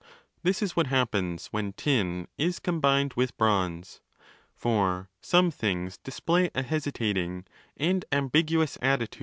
This 0.41 0.63
is 0.63 0.75
what 0.75 0.87
happens 0.87 1.45
when 1.51 1.73
tin 1.73 2.27
is 2.35 2.57
combined 2.57 3.13
with 3.13 3.37
bronze. 3.37 4.01
For 4.55 5.11
some 5.21 5.51
things 5.51 5.99
display 5.99 6.49
a 6.55 6.63
hesitating 6.63 7.45
and 7.77 8.03
ambiguous 8.11 8.79
attitude 8.81 8.99
towards 8.99 9.13
"σι 9.13 9.19
1 9.19 9.19
sc. 9.19 9.19